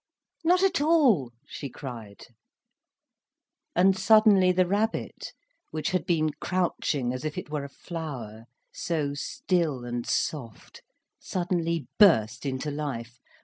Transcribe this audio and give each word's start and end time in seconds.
"Not 0.43 0.63
at 0.63 0.81
all," 0.81 1.31
she 1.45 1.69
cried. 1.69 2.25
And 3.75 3.95
suddenly 3.95 4.51
the 4.51 4.65
rabbit, 4.65 5.31
which 5.69 5.91
had 5.91 6.07
been 6.07 6.31
crouching 6.39 7.13
as 7.13 7.23
if 7.23 7.37
it 7.37 7.51
were 7.51 7.63
a 7.65 7.69
flower, 7.69 8.45
so 8.73 9.13
still 9.13 9.85
and 9.85 10.07
soft, 10.07 10.81
suddenly 11.19 11.85
burst 11.99 12.47
into 12.47 12.71
life. 12.71 13.19